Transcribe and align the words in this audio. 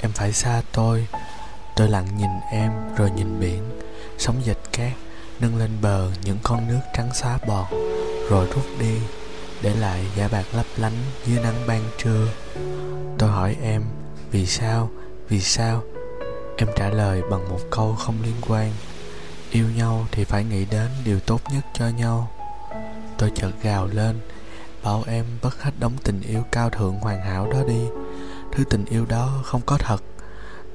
Em 0.00 0.08
em 0.08 0.12
phải 0.12 0.32
xa 0.32 0.62
tôi. 0.72 1.06
Tôi 1.76 1.88
lặng 1.88 2.06
nhìn 2.18 2.30
em 2.50 2.72
rồi 2.96 3.10
nhìn 3.10 3.40
biển. 3.40 3.62
Sóng 4.18 4.36
dịch 4.44 4.58
cát 4.72 4.92
Nâng 5.40 5.56
lên 5.56 5.70
bờ 5.82 6.10
những 6.24 6.38
con 6.42 6.68
nước 6.68 6.80
trắng 6.96 7.14
xóa 7.14 7.38
bọt 7.46 7.66
Rồi 8.30 8.46
rút 8.54 8.64
đi. 8.78 8.94
Để 9.62 9.74
lại 9.74 10.04
giả 10.16 10.28
bạc 10.28 10.44
lấp 10.52 10.66
lánh 10.76 10.92
dưới 11.26 11.42
nắng 11.42 11.66
ban 11.66 11.82
trưa. 11.98 12.28
Tôi 13.18 13.30
hỏi 13.30 13.56
em, 13.62 13.82
Vì 14.30 14.46
sao? 14.46 14.90
Vì 15.28 15.40
sao? 15.40 15.82
Em 16.56 16.68
trả 16.76 16.88
lời 16.88 17.22
bằng 17.30 17.48
một 17.48 17.60
câu 17.70 17.94
không 17.94 18.14
liên 18.22 18.36
quan. 18.48 18.72
Yêu 19.50 19.66
nhau 19.76 20.06
thì 20.12 20.24
phải 20.24 20.44
nghĩ 20.44 20.64
đến 20.64 20.88
điều 21.04 21.20
tốt 21.20 21.40
nhất 21.52 21.64
cho 21.74 21.88
nhau. 21.88 22.30
Tôi 23.18 23.32
chợt 23.34 23.52
gào 23.62 23.86
lên, 23.86 24.20
Bảo 24.82 25.04
em 25.06 25.24
bất 25.42 25.62
hết 25.62 25.70
đóng 25.80 25.92
tình 26.04 26.20
yêu 26.20 26.42
cao 26.52 26.70
thượng 26.70 26.94
hoàn 26.94 27.20
hảo 27.20 27.52
đó 27.52 27.58
đi. 27.68 27.84
Thứ 28.52 28.64
tình 28.64 28.84
yêu 28.84 29.06
đó 29.06 29.40
không 29.44 29.60
có 29.66 29.78
thật. 29.78 30.02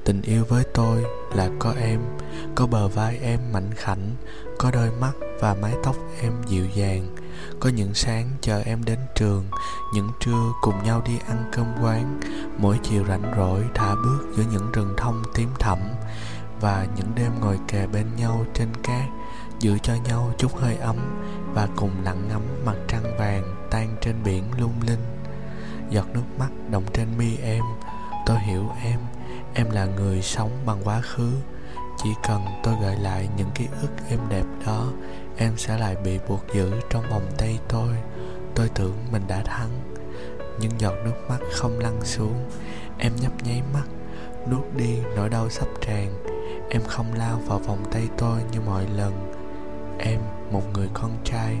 Tình 0.04 0.22
yêu 0.22 0.44
với 0.48 0.64
tôi 0.74 1.04
là 1.34 1.50
có 1.58 1.74
em, 1.80 2.00
Có 2.54 2.66
bờ 2.66 2.88
vai 2.88 3.18
em 3.18 3.40
mảnh 3.52 3.70
khảnh, 3.74 4.10
Có 4.58 4.70
đôi 4.70 4.90
mắt 5.00 5.12
và 5.40 5.54
mái 5.54 5.74
tóc 5.84 5.96
em 6.22 6.32
dịu 6.46 6.66
dàng, 6.74 7.16
Có 7.60 7.70
những 7.70 7.94
sáng 7.94 8.30
chờ 8.40 8.62
em 8.64 8.84
đến 8.84 8.98
trường, 9.14 9.44
Những 9.94 10.08
trưa 10.20 10.52
cùng 10.62 10.82
nhau 10.84 11.02
đi 11.06 11.18
ăn 11.28 11.50
cơm 11.52 11.66
quán, 11.82 12.20
Mỗi 12.58 12.78
chiều 12.82 13.04
rảnh 13.08 13.32
rỗi 13.36 13.64
thả 13.74 13.94
bước 13.94 14.26
giữa 14.36 14.44
những 14.52 14.72
rừng 14.72 14.94
thông 14.96 15.22
tím 15.34 15.48
thẳm 15.58 15.78
Và 16.60 16.86
những 16.96 17.14
đêm 17.14 17.32
ngồi 17.40 17.58
kề 17.68 17.86
bên 17.86 18.06
nhau 18.16 18.46
trên 18.54 18.68
cát, 18.82 19.08
Giữ 19.60 19.78
cho 19.82 19.94
nhau 19.94 20.32
chút 20.38 20.56
hơi 20.56 20.76
ấm 20.76 20.96
Và 21.54 21.68
cùng 21.76 21.90
lặng 22.04 22.28
ngắm 22.28 22.42
mặt 22.64 22.76
trăng 22.88 23.16
vàng 23.18 23.66
tan 23.70 23.96
trên 24.00 24.14
biển 24.24 24.44
luôn. 24.58 24.73
Sống 30.24 30.50
bằng 30.66 30.80
quá 30.84 31.00
khứ. 31.00 31.32
Chỉ 32.02 32.10
cần 32.22 32.44
tôi 32.62 32.74
gợi 32.82 32.96
lại 32.96 33.28
những 33.36 33.50
ký 33.54 33.66
ức 33.82 33.90
êm 34.08 34.20
đẹp 34.28 34.44
đó 34.66 34.86
Em 35.36 35.52
sẽ 35.56 35.78
lại 35.78 35.96
bị 36.04 36.18
buộc 36.28 36.40
giữ 36.54 36.70
trong 36.90 37.04
vòng 37.10 37.26
tay 37.38 37.58
tôi. 37.68 37.88
Tôi 38.54 38.68
tưởng 38.74 38.96
mình 39.12 39.22
đã 39.28 39.42
thắng. 39.42 39.70
Nhưng 40.60 40.70
giọt 40.78 40.94
nước 41.04 41.14
mắt 41.28 41.38
không 41.52 41.78
lăn 41.78 42.00
xuống. 42.04 42.50
Em 42.98 43.12
nhấp 43.16 43.32
nháy 43.44 43.62
mắt 43.72 43.84
Nuốt 44.50 44.64
đi 44.76 44.98
nỗi 45.16 45.28
đau 45.28 45.50
sắp 45.50 45.66
tràn. 45.80 46.24
Em 46.70 46.82
không 46.82 47.14
lao 47.14 47.40
vào 47.46 47.58
vòng 47.58 47.84
tay 47.92 48.08
tôi 48.18 48.40
như 48.52 48.60
mọi 48.60 48.86
lần. 48.96 49.32
Em, 49.98 50.20
một 50.50 50.62
người 50.74 50.88
con 50.94 51.10
trai 51.24 51.56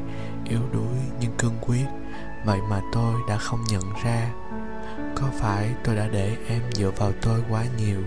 Yếu 0.48 0.60
đuối 0.72 0.96
nhưng 1.20 1.32
cương 1.38 1.58
quyết. 1.60 1.86
Vậy 2.44 2.58
mà 2.70 2.80
tôi 2.92 3.14
đã 3.28 3.36
không 3.36 3.64
nhận 3.68 3.82
ra. 4.04 4.30
Có 5.14 5.26
phải 5.40 5.70
tôi 5.84 5.96
đã 5.96 6.08
để 6.08 6.36
em 6.48 6.62
dựa 6.72 6.90
vào 6.90 7.12
tôi 7.22 7.40
quá 7.50 7.64
nhiều? 7.78 8.00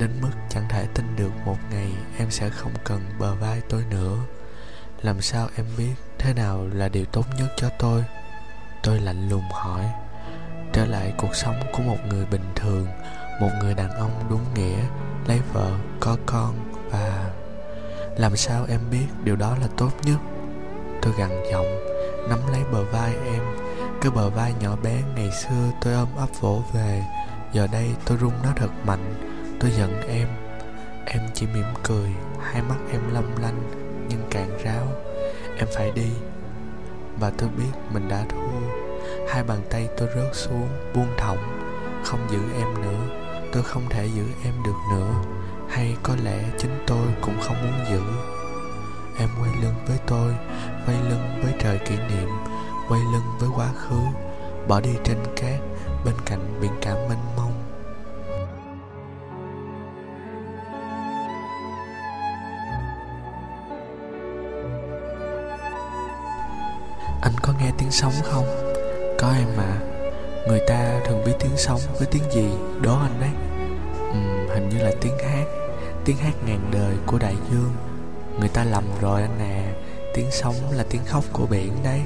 Đến 0.00 0.10
mức 0.20 0.30
chẳng 0.48 0.64
thể 0.68 0.86
tin 0.94 1.16
được 1.16 1.30
một 1.44 1.56
ngày 1.70 1.92
em 2.18 2.30
sẽ 2.30 2.48
không 2.48 2.72
cần 2.84 3.00
bờ 3.18 3.34
vai 3.34 3.60
tôi 3.68 3.84
nữa. 3.90 4.16
Làm 5.02 5.20
sao 5.20 5.48
em 5.56 5.66
biết 5.78 5.94
thế 6.18 6.34
nào 6.34 6.66
là 6.72 6.88
điều 6.88 7.04
tốt 7.04 7.26
nhất 7.38 7.48
cho 7.56 7.68
tôi? 7.78 8.04
Tôi 8.82 9.00
lạnh 9.00 9.28
lùng 9.28 9.44
hỏi. 9.50 9.84
Trở 10.72 10.86
lại 10.86 11.12
cuộc 11.18 11.34
sống 11.34 11.60
của 11.72 11.82
một 11.82 11.96
người 12.08 12.26
bình 12.26 12.44
thường 12.54 12.86
Một 13.40 13.50
người 13.60 13.74
đàn 13.74 13.90
ông 13.90 14.10
đúng 14.30 14.54
nghĩa 14.54 14.78
Lấy 15.26 15.40
vợ, 15.52 15.70
có 16.00 16.16
con 16.26 16.54
và 16.90 17.30
Làm 18.16 18.36
sao 18.36 18.66
em 18.68 18.80
biết 18.90 19.06
điều 19.24 19.36
đó 19.36 19.56
là 19.60 19.66
tốt 19.76 19.90
nhất? 20.02 20.18
Tôi 21.02 21.12
gằn 21.18 21.30
giọng 21.52 21.78
Nắm 22.28 22.38
lấy 22.52 22.60
bờ 22.72 22.84
vai 22.84 23.14
em. 23.32 23.42
Cái 24.00 24.10
bờ 24.10 24.30
vai 24.30 24.54
nhỏ 24.60 24.76
bé 24.82 25.02
ngày 25.16 25.30
xưa 25.30 25.70
tôi 25.80 25.94
ôm 25.94 26.08
ấp 26.16 26.28
vỗ 26.40 26.62
về 26.74 27.02
Giờ 27.52 27.66
đây 27.72 27.88
tôi 28.04 28.18
rung 28.18 28.32
nó 28.42 28.50
thật 28.56 28.70
mạnh. 28.84 29.29
Tôi 29.60 29.70
giận 29.70 30.02
em. 30.08 30.28
Em 31.04 31.22
chỉ 31.34 31.46
mỉm 31.46 31.64
cười, 31.82 32.10
Hai 32.40 32.62
mắt 32.62 32.76
em 32.92 33.00
long 33.14 33.36
lanh, 33.42 33.70
Nhưng 34.08 34.22
cạn 34.30 34.58
ráo. 34.64 34.86
Em 35.58 35.68
phải 35.74 35.90
đi. 35.90 36.08
Và 37.20 37.30
tôi 37.38 37.48
biết 37.48 37.72
mình 37.92 38.08
đã 38.08 38.24
thua. 38.28 38.60
Hai 39.28 39.44
bàn 39.44 39.60
tay 39.70 39.88
tôi 39.96 40.08
rớt 40.14 40.36
xuống, 40.36 40.68
Buông 40.94 41.14
thõng. 41.18 41.38
Không 42.04 42.20
giữ 42.30 42.38
em 42.58 42.82
nữa. 42.82 43.00
Tôi 43.52 43.62
không 43.62 43.82
thể 43.90 44.06
giữ 44.06 44.24
em 44.44 44.54
được 44.64 44.76
nữa. 44.90 45.14
Hay 45.68 45.96
có 46.02 46.16
lẽ 46.24 46.44
chính 46.58 46.84
tôi 46.86 47.06
cũng 47.20 47.40
không 47.40 47.56
muốn 47.62 47.90
giữ. 47.90 48.02
Em 49.18 49.28
quay 49.40 49.50
lưng 49.62 49.74
với 49.86 49.98
tôi, 50.06 50.32
Quay 50.86 50.96
lưng 51.10 51.40
với 51.42 51.52
trời 51.58 51.78
kỷ 51.78 51.96
niệm, 51.96 52.28
quay 52.88 53.00
lưng 53.12 53.36
với 53.38 53.48
quá 53.56 53.68
khứ. 53.76 54.00
Bỏ 54.68 54.80
đi 54.80 54.90
trên 55.04 55.18
cát, 55.36 55.60
bên 56.04 56.14
cạnh 56.26 56.58
biển 56.60 56.72
cả 56.80 56.94
mênh 56.94 57.36
mông. 57.36 57.59
Tiếng 67.90 67.98
sóng 67.98 68.12
không? 68.22 68.46
Có 69.18 69.32
em 69.32 69.48
mà. 69.56 69.80
Người 70.48 70.60
ta 70.66 71.00
thường 71.06 71.22
biết 71.26 71.32
tiếng 71.40 71.56
sóng 71.56 71.80
với 71.98 72.08
tiếng 72.10 72.22
gì? 72.32 72.48
Đó 72.82 73.00
anh 73.02 73.20
đấy. 73.20 73.30
Ừ, 74.12 74.54
hình 74.54 74.68
như 74.68 74.78
là 74.78 74.92
tiếng 75.00 75.18
hát. 75.18 75.44
Tiếng 76.04 76.16
hát 76.16 76.32
ngàn 76.46 76.70
đời 76.72 76.94
của 77.06 77.18
đại 77.18 77.34
dương. 77.50 77.72
Người 78.38 78.48
ta 78.48 78.64
lầm 78.64 78.84
rồi 79.00 79.22
anh 79.22 79.38
à. 79.38 79.72
Tiếng 80.14 80.26
sóng 80.30 80.54
là 80.70 80.84
tiếng 80.90 81.04
khóc 81.06 81.24
của 81.32 81.46
biển 81.46 81.72
đấy. 81.84 82.00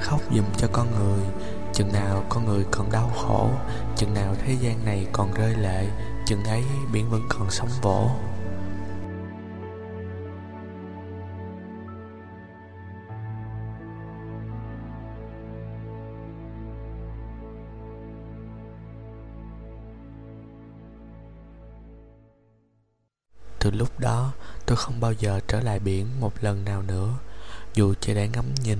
Khóc 0.00 0.20
giùm 0.34 0.44
cho 0.56 0.68
con 0.72 0.86
người. 0.90 1.24
Chừng 1.72 1.92
nào 1.92 2.24
con 2.28 2.44
người 2.44 2.64
còn 2.70 2.92
đau 2.92 3.10
khổ 3.16 3.50
chừng 3.96 4.14
nào 4.14 4.34
thế 4.46 4.56
gian 4.60 4.84
này 4.84 5.06
còn 5.12 5.34
rơi 5.34 5.54
lệ 5.54 5.86
chừng 6.26 6.44
ấy 6.44 6.62
biển 6.92 7.10
vẫn 7.10 7.22
còn 7.28 7.50
sóng 7.50 7.70
vỗ. 7.82 8.10
Tôi 24.68 24.76
không 24.76 25.00
bao 25.00 25.12
giờ 25.12 25.40
trở 25.48 25.60
lại 25.60 25.78
biển 25.78 26.06
một 26.20 26.32
lần 26.40 26.64
nào 26.64 26.82
nữa. 26.82 27.14
Dù 27.74 27.94
chỉ 28.00 28.14
để 28.14 28.28
ngắm 28.28 28.44
nhìn, 28.54 28.78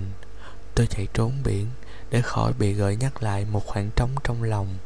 tôi 0.74 0.86
chạy 0.86 1.06
trốn 1.14 1.32
biển 1.44 1.66
để 2.10 2.22
khỏi 2.22 2.52
bị 2.52 2.72
gợi 2.72 2.96
nhắc 2.96 3.22
lại 3.22 3.44
một 3.44 3.66
khoảng 3.66 3.90
trống 3.96 4.10
trong 4.24 4.42
lòng. 4.42 4.76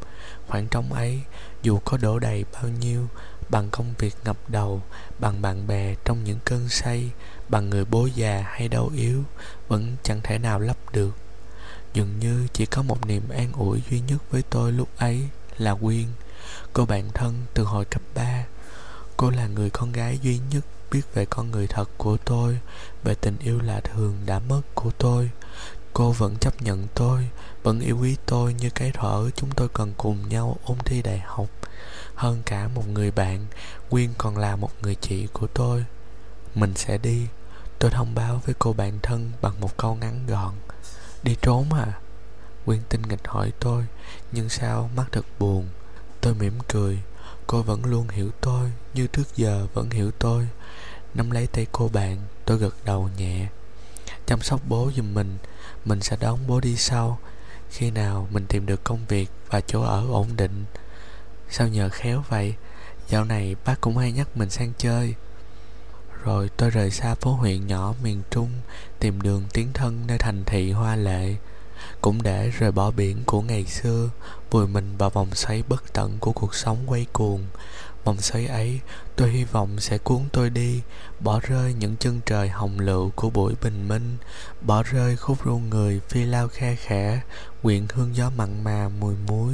Khoảng 0.47 0.67
trống 0.67 0.93
ấy, 0.93 1.21
dù 1.61 1.79
có 1.85 1.97
đổ 1.97 2.19
đầy 2.19 2.45
bao 2.53 2.67
nhiêu, 2.67 3.07
bằng 3.49 3.69
công 3.71 3.93
việc 3.99 4.15
ngập 4.25 4.37
đầu, 4.47 4.81
bằng 5.19 5.41
bạn 5.41 5.67
bè 5.67 5.95
trong 6.05 6.23
những 6.23 6.39
cơn 6.45 6.69
say, 6.69 7.11
bằng 7.49 7.69
người 7.69 7.85
bố 7.85 8.07
già 8.15 8.45
hay 8.47 8.67
đau 8.67 8.91
yếu, 8.95 9.23
vẫn 9.67 9.95
chẳng 10.03 10.21
thể 10.23 10.37
nào 10.37 10.59
lấp 10.59 10.77
được. 10.93 11.11
Dường 11.93 12.19
như 12.19 12.47
chỉ 12.53 12.65
có 12.65 12.81
một 12.81 13.05
niềm 13.07 13.29
an 13.29 13.51
ủi 13.53 13.81
duy 13.89 13.99
nhất 13.99 14.31
với 14.31 14.43
tôi 14.49 14.71
lúc 14.71 14.89
ấy 14.97 15.27
là 15.57 15.75
quyên, 15.75 16.05
cô 16.73 16.85
bạn 16.85 17.09
thân 17.13 17.45
từ 17.53 17.63
hồi 17.63 17.85
cấp 17.85 18.01
3 18.15 18.45
cô 19.17 19.29
là 19.29 19.47
người 19.47 19.69
con 19.69 19.91
gái 19.91 20.19
duy 20.21 20.39
nhất 20.51 20.65
biết 20.93 21.13
về 21.13 21.25
con 21.25 21.51
người 21.51 21.67
thật 21.67 21.89
của 21.97 22.17
tôi, 22.25 22.59
về 23.03 23.15
tình 23.15 23.37
yêu 23.39 23.59
lạ 23.61 23.79
thường 23.79 24.17
đã 24.25 24.39
mất 24.39 24.61
của 24.73 24.91
tôi. 24.97 25.29
Cô 25.93 26.11
vẫn 26.11 26.35
chấp 26.39 26.61
nhận 26.61 26.87
tôi, 26.93 27.29
Vẫn 27.63 27.79
yêu 27.79 27.97
quý 28.01 28.15
tôi 28.25 28.53
như 28.53 28.69
cái 28.69 28.91
thở 28.93 29.29
Chúng 29.35 29.49
tôi 29.55 29.67
cần 29.73 29.93
cùng 29.97 30.29
nhau 30.29 30.57
ôn 30.65 30.77
thi 30.85 31.01
đại 31.01 31.21
học. 31.25 31.49
Hơn 32.15 32.41
cả 32.45 32.67
một 32.67 32.87
người 32.87 33.11
bạn, 33.11 33.45
Quyên 33.89 34.09
còn 34.17 34.37
là 34.37 34.55
một 34.55 34.71
người 34.81 34.95
chị 34.95 35.27
của 35.33 35.47
tôi. 35.47 35.85
Mình 36.55 36.73
sẽ 36.75 36.97
đi. 36.97 37.27
Tôi 37.79 37.91
thông 37.91 38.15
báo 38.15 38.41
với 38.45 38.55
cô 38.59 38.73
bạn 38.73 38.99
thân 39.03 39.31
Bằng 39.41 39.61
một 39.61 39.77
câu 39.77 39.95
ngắn 39.95 40.25
gọn. 40.27 40.53
Đi 41.23 41.35
trốn 41.41 41.73
à? 41.73 41.99
Quyên 42.65 42.79
tinh 42.89 43.01
nghịch 43.01 43.27
hỏi 43.27 43.51
tôi, 43.59 43.85
Nhưng 44.31 44.49
sao 44.49 44.89
mắt 44.95 45.05
thật 45.11 45.25
buồn? 45.39 45.67
Tôi 46.21 46.33
mỉm 46.33 46.53
cười. 46.67 46.99
Cô 47.47 47.61
vẫn 47.61 47.85
luôn 47.85 48.07
hiểu 48.09 48.31
tôi 48.41 48.71
Như 48.93 49.07
trước 49.07 49.35
giờ 49.35 49.67
vẫn 49.73 49.89
hiểu 49.89 50.11
tôi. 50.19 50.47
Nắm 51.13 51.31
lấy 51.31 51.47
tay 51.47 51.67
cô 51.71 51.87
bạn, 51.87 52.17
Tôi 52.45 52.57
gật 52.57 52.75
đầu 52.85 53.09
nhẹ. 53.17 53.47
Chăm 54.25 54.41
sóc 54.41 54.61
bố 54.67 54.91
giùm 54.95 55.13
mình 55.13 55.37
mình 55.85 56.01
sẽ 56.01 56.17
đón 56.19 56.39
bố 56.47 56.59
đi 56.59 56.75
sau. 56.75 57.19
Khi 57.69 57.91
nào 57.91 58.27
mình 58.31 58.45
tìm 58.47 58.65
được 58.65 58.83
công 58.83 59.05
việc 59.07 59.29
và 59.49 59.61
chỗ 59.61 59.81
ở 59.81 60.07
ổn 60.11 60.27
định. 60.37 60.65
Sao 61.49 61.67
nhờ 61.67 61.89
khéo 61.89 62.23
vậy? 62.29 62.53
Dạo 63.09 63.25
này 63.25 63.55
bác 63.65 63.81
cũng 63.81 63.97
hay 63.97 64.11
nhắc 64.11 64.37
mình 64.37 64.49
sang 64.49 64.73
chơi. 64.77 65.15
Rồi 66.23 66.49
tôi 66.57 66.69
rời 66.69 66.91
xa 66.91 67.15
phố 67.15 67.31
huyện 67.31 67.67
nhỏ 67.67 67.93
miền 68.03 68.21
trung, 68.31 68.49
tìm 68.99 69.21
đường 69.21 69.43
tiến 69.53 69.73
thân 69.73 70.07
nơi 70.07 70.17
thành 70.17 70.43
thị 70.45 70.71
hoa 70.71 70.95
lệ. 70.95 71.35
Cũng 72.01 72.23
để 72.23 72.49
rời 72.49 72.71
bỏ 72.71 72.91
biển 72.91 73.23
của 73.25 73.41
ngày 73.41 73.65
xưa 73.65 74.09
vùi 74.53 74.67
mình 74.67 74.97
vào 74.97 75.09
vòng 75.09 75.35
xoáy 75.35 75.63
bất 75.69 75.93
tận 75.93 76.17
của 76.19 76.31
cuộc 76.31 76.55
sống 76.55 76.77
quay 76.87 77.05
cuồng. 77.13 77.45
Vòng 78.03 78.21
xoáy 78.21 78.47
ấy, 78.47 78.79
tôi 79.15 79.29
hy 79.29 79.43
vọng 79.43 79.79
sẽ 79.79 79.97
cuốn 79.97 80.21
tôi 80.31 80.49
đi, 80.49 80.81
Bỏ 81.19 81.39
rơi 81.39 81.73
những 81.73 81.95
chân 81.99 82.19
trời 82.25 82.49
hồng 82.49 82.79
lựu 82.79 83.11
của 83.15 83.29
buổi 83.29 83.53
bình 83.63 83.87
minh, 83.87 84.17
Bỏ 84.61 84.83
rơi 84.83 85.15
khúc 85.15 85.45
ru 85.45 85.57
người 85.57 86.01
phi 86.09 86.25
lao 86.25 86.47
khe 86.47 86.75
khẽ 86.75 87.21
Quyện 87.61 87.85
hương 87.93 88.15
gió 88.15 88.29
mặn 88.37 88.63
mà 88.63 88.89
mùi 88.89 89.15
muối, 89.27 89.53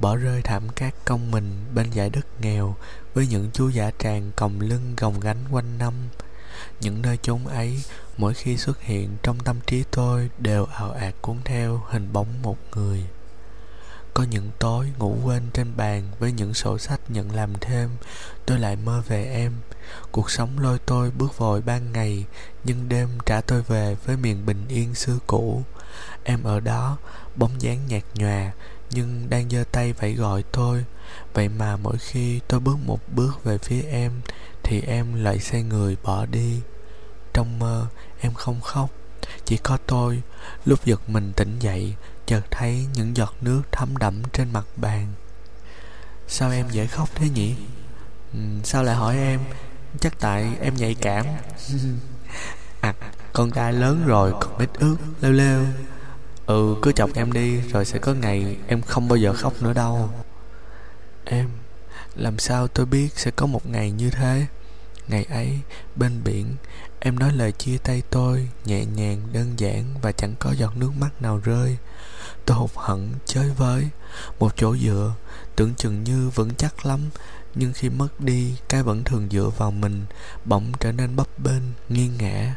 bỏ 0.00 0.16
rơi 0.16 0.42
thảm 0.42 0.68
cát 0.68 0.94
công 1.04 1.30
mình 1.30 1.64
bên 1.74 1.92
dải 1.92 2.10
đất 2.10 2.26
nghèo 2.40 2.76
với 3.14 3.26
những 3.26 3.50
chú 3.52 3.68
giả 3.68 3.90
tràng 3.98 4.30
còng 4.36 4.60
lưng 4.60 4.94
gồng 4.96 5.20
gánh 5.20 5.44
quanh 5.50 5.78
năm. 5.78 5.94
Những 6.80 7.02
nơi 7.02 7.18
chốn 7.22 7.46
ấy, 7.46 7.82
mỗi 8.16 8.34
khi 8.34 8.56
xuất 8.56 8.80
hiện 8.80 9.16
trong 9.22 9.38
tâm 9.44 9.56
trí 9.66 9.84
tôi 9.90 10.30
đều 10.38 10.64
ảo 10.64 10.90
ạt 10.90 11.14
cuốn 11.22 11.36
theo 11.44 11.82
hình 11.86 12.12
bóng 12.12 12.42
một 12.42 12.58
người 12.76 13.04
có 14.14 14.22
những 14.22 14.50
tối 14.58 14.86
ngủ 14.98 15.16
quên 15.24 15.42
trên 15.52 15.76
bàn 15.76 16.02
với 16.18 16.32
những 16.32 16.54
sổ 16.54 16.78
sách 16.78 17.00
nhận 17.08 17.32
làm 17.32 17.52
thêm, 17.60 17.90
tôi 18.46 18.58
lại 18.58 18.76
mơ 18.76 19.02
về 19.08 19.24
em. 19.24 19.52
Cuộc 20.12 20.30
sống 20.30 20.58
lôi 20.58 20.78
tôi 20.78 21.10
bước 21.10 21.38
vội 21.38 21.60
ban 21.60 21.92
ngày, 21.92 22.24
nhưng 22.64 22.88
đêm 22.88 23.08
trả 23.26 23.40
tôi 23.40 23.62
về 23.62 23.96
với 24.06 24.16
miền 24.16 24.46
bình 24.46 24.64
yên 24.68 24.94
xưa 24.94 25.18
cũ. 25.26 25.62
Em 26.24 26.42
ở 26.42 26.60
đó, 26.60 26.96
bóng 27.36 27.62
dáng 27.62 27.78
nhạt 27.88 28.02
nhòa, 28.14 28.52
nhưng 28.90 29.30
đang 29.30 29.50
giơ 29.50 29.64
tay 29.72 29.92
vẫy 29.92 30.14
gọi 30.14 30.42
tôi. 30.52 30.84
Vậy 31.34 31.48
mà 31.48 31.76
mỗi 31.76 31.98
khi 31.98 32.40
tôi 32.48 32.60
bước 32.60 32.76
một 32.86 33.00
bước 33.14 33.44
về 33.44 33.58
phía 33.58 33.82
em, 33.82 34.12
thì 34.62 34.80
em 34.80 35.24
lại 35.24 35.38
xoay 35.38 35.62
người 35.62 35.96
bỏ 36.02 36.26
đi. 36.26 36.60
Trong 37.32 37.58
mơ, 37.58 37.86
em 38.20 38.34
không 38.34 38.60
khóc, 38.60 38.90
chỉ 39.44 39.56
có 39.56 39.78
tôi. 39.86 40.22
Lúc 40.64 40.84
giật 40.84 41.08
mình 41.08 41.32
tỉnh 41.36 41.58
dậy 41.58 41.94
chợt 42.26 42.42
thấy 42.50 42.86
những 42.94 43.16
giọt 43.16 43.34
nước 43.40 43.62
thấm 43.72 43.96
đẫm 43.96 44.22
trên 44.32 44.52
mặt 44.52 44.64
bàn. 44.76 45.06
Sao 46.28 46.50
em 46.50 46.66
dễ 46.70 46.86
khóc 46.86 47.08
thế 47.14 47.28
nhỉ? 47.28 47.56
Ừ, 48.32 48.38
sao 48.64 48.82
lại 48.82 48.96
hỏi 48.96 49.16
em? 49.16 49.40
Chắc 50.00 50.20
tại 50.20 50.56
em 50.60 50.74
nhạy 50.76 50.94
cảm. 50.94 51.26
À 52.80 52.94
con 53.32 53.50
trai 53.50 53.72
lớn 53.72 54.02
rồi 54.06 54.32
còn 54.40 54.58
ít 54.58 54.70
ước 54.78 54.96
lêu 55.20 55.32
lêu. 55.32 55.64
Ừ 56.46 56.76
cứ 56.82 56.92
chọc 56.92 57.10
em 57.14 57.32
đi 57.32 57.60
rồi 57.60 57.84
sẽ 57.84 57.98
có 57.98 58.14
ngày 58.14 58.56
em 58.66 58.82
không 58.82 59.08
bao 59.08 59.16
giờ 59.16 59.32
khóc 59.32 59.62
nữa 59.62 59.72
đâu. 59.72 60.10
Em 61.24 61.48
làm 62.14 62.38
sao 62.38 62.68
tôi 62.68 62.86
biết 62.86 63.08
sẽ 63.16 63.30
có 63.30 63.46
một 63.46 63.66
ngày 63.66 63.90
như 63.90 64.10
thế? 64.10 64.46
Ngày 65.08 65.24
ấy 65.24 65.58
bên 65.96 66.24
biển 66.24 66.56
em 67.00 67.18
nói 67.18 67.32
lời 67.32 67.52
chia 67.52 67.78
tay 67.78 68.02
tôi 68.10 68.48
nhẹ 68.64 68.84
nhàng 68.84 69.20
đơn 69.32 69.54
giản 69.56 69.84
và 70.02 70.12
chẳng 70.12 70.34
có 70.38 70.52
giọt 70.52 70.76
nước 70.76 70.90
mắt 70.98 71.22
nào 71.22 71.40
rơi 71.44 71.76
tôi 72.46 72.56
hụt 72.56 72.70
hẫng 72.74 73.08
chơi 73.26 73.50
với. 73.50 73.88
Một 74.38 74.52
chỗ 74.56 74.76
dựa, 74.76 75.14
tưởng 75.56 75.74
chừng 75.74 76.04
như 76.04 76.30
vững 76.34 76.54
chắc 76.54 76.86
lắm. 76.86 77.00
Nhưng 77.54 77.72
khi 77.72 77.88
mất 77.88 78.20
đi, 78.20 78.56
cái 78.68 78.82
vẫn 78.82 79.04
thường 79.04 79.28
dựa 79.30 79.50
vào 79.56 79.70
mình, 79.70 80.04
bỗng 80.44 80.72
trở 80.80 80.92
nên 80.92 81.16
bấp 81.16 81.38
bênh 81.38 81.62
nghiêng 81.88 82.16
ngã. 82.18 82.54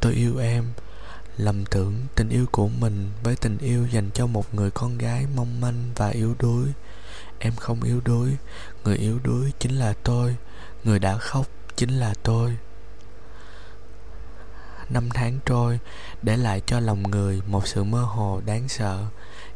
Tôi 0.00 0.12
yêu 0.12 0.38
em, 0.38 0.64
lầm 1.36 1.64
tưởng 1.64 1.94
tình 2.14 2.28
yêu 2.28 2.46
của 2.52 2.68
mình 2.68 3.10
với 3.22 3.36
tình 3.36 3.58
yêu 3.58 3.86
dành 3.92 4.10
cho 4.14 4.26
một 4.26 4.54
người 4.54 4.70
con 4.70 4.98
gái 4.98 5.26
mong 5.36 5.60
manh 5.60 5.90
và 5.96 6.08
yếu 6.08 6.34
đuối. 6.38 6.68
Em 7.38 7.56
không 7.56 7.82
yếu 7.82 8.00
đuối, 8.04 8.36
người 8.84 8.96
yếu 8.96 9.18
đuối 9.18 9.52
chính 9.58 9.78
là 9.78 9.94
tôi, 10.04 10.36
người 10.84 10.98
đã 10.98 11.18
khóc 11.18 11.46
chính 11.76 11.90
là 11.90 12.14
tôi. 12.22 12.56
Năm 14.90 15.08
tháng 15.14 15.38
trôi, 15.46 15.78
để 16.22 16.36
lại 16.36 16.62
cho 16.66 16.80
lòng 16.80 17.02
người 17.02 17.40
một 17.46 17.66
sự 17.66 17.84
mơ 17.84 18.02
hồ 18.02 18.40
đáng 18.46 18.68
sợ 18.68 19.06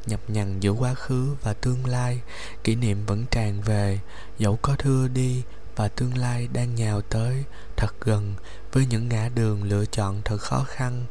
nhập 0.09 0.21
nhằng 0.29 0.63
giữa 0.63 0.71
quá 0.71 0.95
khứ 0.95 1.35
và 1.43 1.55
tương 1.55 1.87
lai, 1.87 2.21
kỷ 2.65 2.75
niệm 2.75 3.07
vẫn 3.07 3.25
tràn 3.31 3.61
về. 3.61 4.01
Dẫu 4.39 4.59
có 4.63 4.77
thưa 4.79 5.09
đi 5.09 5.43
và 5.77 5.89
tương 5.89 6.19
lai 6.19 6.49
đang 6.53 6.75
nhào 6.75 7.01
tới, 7.01 7.45
thật 7.77 7.95
gần 8.01 8.35
với 8.73 8.87
những 8.87 9.09
ngã 9.09 9.29
đường 9.35 9.63
lựa 9.63 9.85
chọn 9.85 10.21
thật 10.25 10.39
khó 10.39 10.65
khăn. 10.69 11.05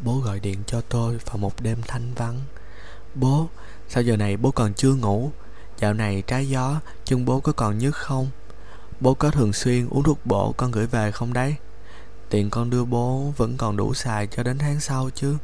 Bố 0.00 0.18
gọi 0.18 0.40
điện 0.40 0.58
cho 0.66 0.80
tôi 0.80 1.18
vào 1.24 1.36
một 1.36 1.62
đêm 1.62 1.78
thanh 1.86 2.14
vắng. 2.14 2.40
Bố, 3.14 3.48
sao 3.88 4.02
giờ 4.02 4.16
này 4.16 4.36
bố 4.36 4.50
còn 4.50 4.74
chưa 4.74 4.94
ngủ? 4.94 5.30
Dạo 5.78 5.94
này 5.94 6.22
trái 6.26 6.48
gió, 6.48 6.80
chân 7.04 7.24
bố 7.24 7.40
có 7.40 7.52
còn 7.52 7.78
nhức 7.78 7.96
không? 7.96 8.30
Bố 9.00 9.14
có 9.14 9.30
thường 9.30 9.52
xuyên 9.52 9.88
uống 9.88 10.02
thuốc 10.02 10.26
bổ 10.26 10.54
con 10.56 10.70
gửi 10.70 10.86
về 10.86 11.12
không 11.12 11.32
đấy? 11.32 11.56
Tiền 12.30 12.50
con 12.50 12.70
đưa 12.70 12.84
bố 12.84 13.32
vẫn 13.36 13.56
còn 13.56 13.76
đủ 13.76 13.94
xài 13.94 14.26
cho 14.26 14.42
đến 14.42 14.58
tháng 14.58 14.80
sau 14.80 15.10
chứ 15.14 15.36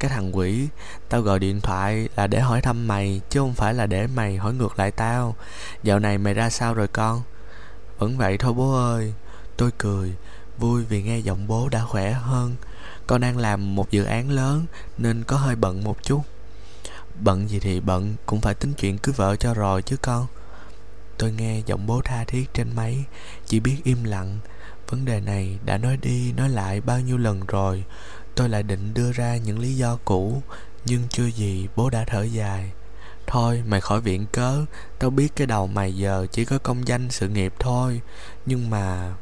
cái 0.00 0.10
thằng 0.10 0.36
quỷ, 0.36 0.68
tao 1.08 1.20
gọi 1.20 1.38
điện 1.38 1.60
thoại 1.60 2.08
là 2.16 2.26
để 2.26 2.40
hỏi 2.40 2.60
thăm 2.60 2.88
mày, 2.88 3.20
chứ 3.30 3.40
không 3.40 3.54
phải 3.54 3.74
là 3.74 3.86
để 3.86 4.06
mày 4.06 4.36
hỏi 4.36 4.54
ngược 4.54 4.78
lại 4.78 4.90
tao. 4.90 5.36
Dạo 5.82 5.98
này 5.98 6.18
mày 6.18 6.34
ra 6.34 6.50
sao 6.50 6.74
rồi 6.74 6.88
con? 6.88 7.22
Vẫn 7.98 8.18
vậy 8.18 8.38
thôi 8.38 8.52
bố 8.52 8.74
ơi. 8.74 9.14
Tôi 9.56 9.70
cười, 9.78 10.14
vui 10.58 10.84
vì 10.84 11.02
nghe 11.02 11.18
giọng 11.18 11.46
bố 11.46 11.68
đã 11.68 11.84
khỏe 11.84 12.12
hơn. 12.12 12.56
Con 13.06 13.20
đang 13.20 13.38
làm 13.38 13.74
một 13.74 13.90
dự 13.90 14.04
án 14.04 14.30
lớn 14.30 14.66
nên 14.98 15.24
có 15.24 15.36
hơi 15.36 15.56
bận 15.56 15.84
một 15.84 16.02
chút. 16.02 16.22
Bận 17.20 17.48
gì 17.48 17.58
thì 17.58 17.80
bận, 17.80 18.14
cũng 18.26 18.40
phải 18.40 18.54
tính 18.54 18.72
chuyện 18.74 18.98
cưới 18.98 19.14
vợ 19.16 19.36
cho 19.36 19.54
rồi 19.54 19.82
chứ 19.82 19.96
con. 19.96 20.26
Tôi 21.18 21.32
nghe 21.32 21.62
giọng 21.66 21.86
bố 21.86 22.00
tha 22.04 22.24
thiết 22.24 22.54
trên 22.54 22.76
máy, 22.76 23.04
chỉ 23.46 23.60
biết 23.60 23.76
im 23.84 24.04
lặng. 24.04 24.38
Vấn 24.88 25.04
đề 25.04 25.20
này 25.20 25.58
đã 25.64 25.78
nói 25.78 25.96
đi 25.96 26.32
nói 26.32 26.48
lại 26.48 26.80
bao 26.80 27.00
nhiêu 27.00 27.18
lần 27.18 27.40
rồi 27.48 27.84
tôi 28.40 28.48
lại 28.48 28.62
định 28.62 28.94
đưa 28.94 29.12
ra 29.12 29.36
những 29.36 29.58
lý 29.58 29.76
do 29.76 29.98
cũ, 30.04 30.42
nhưng 30.84 31.02
chưa 31.10 31.26
gì 31.26 31.68
bố 31.76 31.90
đã 31.90 32.04
thở 32.06 32.22
dài. 32.22 32.72
Thôi, 33.26 33.62
mày 33.66 33.80
khỏi 33.80 34.00
viện 34.00 34.26
cớ, 34.32 34.64
tao 34.98 35.10
biết 35.10 35.32
cái 35.36 35.46
đầu 35.46 35.66
mày 35.66 35.96
giờ 35.96 36.26
chỉ 36.32 36.44
có 36.44 36.58
công 36.58 36.88
danh 36.88 37.10
sự 37.10 37.28
nghiệp 37.28 37.52
thôi, 37.58 38.00
nhưng 38.46 38.70
mà 38.70 39.14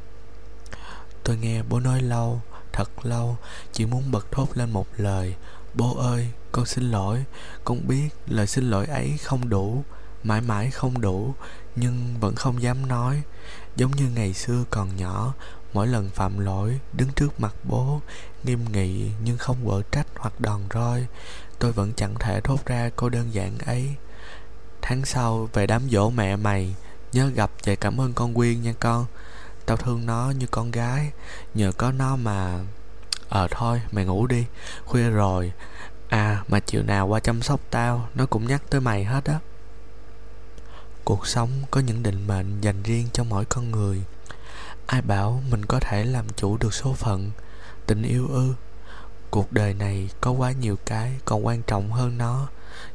tôi 1.24 1.36
nghe 1.36 1.62
bố 1.62 1.80
nói 1.80 2.02
lâu, 2.02 2.40
thật 2.72 3.06
lâu, 3.06 3.36
chỉ 3.72 3.86
muốn 3.86 4.10
bật 4.10 4.32
thốt 4.32 4.48
lên 4.54 4.70
một 4.70 4.86
lời, 4.96 5.34
bố 5.74 5.96
ơi, 5.96 6.28
con 6.52 6.66
xin 6.66 6.90
lỗi, 6.90 7.24
con 7.64 7.88
biết 7.88 8.08
lời 8.26 8.46
xin 8.46 8.70
lỗi 8.70 8.86
ấy 8.86 9.16
không 9.22 9.48
đủ, 9.48 9.84
mãi 10.22 10.40
mãi 10.40 10.70
không 10.70 11.00
đủ, 11.00 11.34
nhưng 11.76 12.14
vẫn 12.20 12.34
không 12.34 12.62
dám 12.62 12.88
nói, 12.88 13.22
giống 13.76 13.90
như 13.90 14.08
ngày 14.14 14.32
xưa 14.32 14.64
còn 14.70 14.96
nhỏ 14.96 15.34
mỗi 15.72 15.86
lần 15.86 16.10
phạm 16.10 16.38
lỗi, 16.38 16.80
đứng 16.92 17.08
trước 17.16 17.40
mặt 17.40 17.54
bố, 17.64 18.00
nghiêm 18.44 18.64
nghị 18.72 19.10
nhưng 19.24 19.38
không 19.38 19.56
quở 19.64 19.82
trách 19.92 20.06
hoặc 20.16 20.40
đòn 20.40 20.60
roi, 20.74 21.06
tôi 21.58 21.72
vẫn 21.72 21.92
chẳng 21.96 22.14
thể 22.20 22.40
thốt 22.40 22.66
ra 22.66 22.90
câu 22.96 23.08
đơn 23.08 23.34
giản 23.34 23.58
ấy. 23.58 23.94
Tháng 24.82 25.04
sau, 25.04 25.48
về 25.52 25.66
đám 25.66 25.82
dỗ 25.90 26.10
mẹ 26.10 26.36
mày, 26.36 26.74
nhớ 27.12 27.26
gặp 27.34 27.50
và 27.64 27.74
cảm 27.74 28.00
ơn 28.00 28.12
con 28.12 28.34
quyên 28.34 28.62
nha 28.62 28.72
con. 28.80 29.06
Tao 29.66 29.76
thương 29.76 30.06
nó 30.06 30.30
như 30.30 30.46
con 30.46 30.70
gái, 30.70 31.10
nhờ 31.54 31.72
có 31.72 31.92
nó 31.92 32.16
mà 32.16 32.60
ờ 33.28 33.48
thôi, 33.50 33.82
mày 33.92 34.04
ngủ 34.04 34.26
đi, 34.26 34.44
khuya 34.84 35.10
rồi. 35.10 35.52
À 36.08 36.44
mà 36.48 36.60
chiều 36.60 36.82
nào 36.82 37.06
qua 37.06 37.20
chăm 37.20 37.42
sóc 37.42 37.60
tao, 37.70 38.08
nó 38.14 38.26
cũng 38.26 38.46
nhắc 38.46 38.62
tới 38.70 38.80
mày 38.80 39.04
hết 39.04 39.24
á. 39.24 39.38
Cuộc 41.04 41.26
sống 41.26 41.50
có 41.70 41.80
những 41.80 42.02
định 42.02 42.26
mệnh 42.26 42.60
dành 42.60 42.82
riêng 42.82 43.06
cho 43.12 43.24
mỗi 43.24 43.44
con 43.44 43.70
người 43.70 44.02
ai 44.88 45.02
bảo 45.02 45.42
mình 45.50 45.64
có 45.66 45.80
thể 45.80 46.04
làm 46.04 46.24
chủ 46.36 46.56
được 46.56 46.74
số 46.74 46.92
phận, 46.92 47.30
tình 47.86 48.02
yêu 48.02 48.28
ư? 48.28 48.54
Cuộc 49.30 49.52
đời 49.52 49.74
này 49.74 50.10
có 50.20 50.30
quá 50.30 50.52
nhiều 50.52 50.76
cái 50.86 51.12
còn 51.24 51.46
quan 51.46 51.62
trọng 51.62 51.92
hơn 51.92 52.18
nó. 52.18 52.48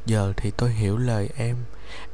Giờ 0.06 0.32
thì 0.36 0.50
tôi 0.50 0.72
hiểu 0.72 0.96
lời 0.98 1.30
em. 1.36 1.56